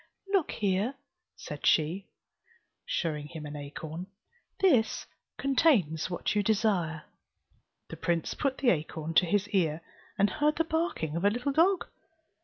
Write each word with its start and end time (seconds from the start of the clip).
"Look 0.33 0.49
here," 0.53 0.95
said 1.35 1.63
she, 1.67 2.07
showing 2.87 3.27
him 3.27 3.45
an 3.45 3.55
acorn, 3.55 4.07
"this 4.59 5.05
contains 5.37 6.09
what 6.09 6.33
you 6.33 6.41
desire." 6.41 7.03
The 7.89 7.97
prince 7.97 8.33
put 8.33 8.57
the 8.57 8.71
acorn 8.71 9.13
to 9.13 9.27
his 9.27 9.47
ear, 9.49 9.81
and 10.17 10.27
heard 10.31 10.55
the 10.55 10.63
barking 10.63 11.15
of 11.15 11.23
a 11.23 11.29
little 11.29 11.51
dog. 11.53 11.85